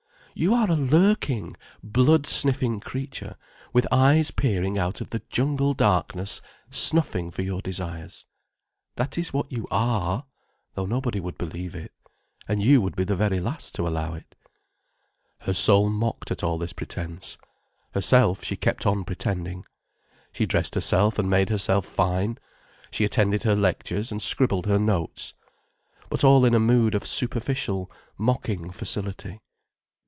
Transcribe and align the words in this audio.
You 0.33 0.53
are 0.55 0.71
a 0.71 0.77
lurking, 0.77 1.57
blood 1.83 2.25
sniffing 2.25 2.79
creature 2.79 3.35
with 3.73 3.85
eyes 3.91 4.31
peering 4.31 4.77
out 4.77 5.01
of 5.01 5.09
the 5.09 5.21
jungle 5.29 5.73
darkness, 5.73 6.41
snuffing 6.71 7.31
for 7.31 7.41
your 7.41 7.61
desires. 7.61 8.25
That 8.95 9.17
is 9.17 9.33
what 9.33 9.51
you 9.51 9.67
are, 9.69 10.23
though 10.73 10.85
nobody 10.85 11.19
would 11.19 11.37
believe 11.37 11.75
it, 11.75 11.91
and 12.47 12.63
you 12.63 12.81
would 12.81 12.95
be 12.95 13.03
the 13.03 13.17
very 13.17 13.41
last 13.41 13.75
to 13.75 13.85
allow 13.85 14.13
it." 14.13 14.33
Her 15.39 15.53
soul 15.53 15.89
mocked 15.89 16.31
at 16.31 16.43
all 16.45 16.57
this 16.57 16.73
pretence. 16.73 17.37
Herself, 17.93 18.41
she 18.41 18.55
kept 18.55 18.85
on 18.85 19.03
pretending. 19.03 19.65
She 20.31 20.45
dressed 20.45 20.75
herself 20.75 21.19
and 21.19 21.29
made 21.29 21.49
herself 21.49 21.85
fine, 21.85 22.37
she 22.89 23.03
attended 23.03 23.43
her 23.43 23.53
lectures 23.55 24.13
and 24.13 24.21
scribbled 24.21 24.65
her 24.65 24.79
notes. 24.79 25.33
But 26.09 26.23
all 26.23 26.45
in 26.45 26.55
a 26.55 26.59
mood 26.59 26.95
of 26.95 27.05
superficial, 27.05 27.91
mocking 28.17 28.71
facility. 28.71 29.41